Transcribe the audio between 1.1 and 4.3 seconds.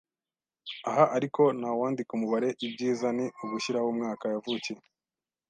ariko ntawandika umubare ibyiza ni ugushyiraho umwaka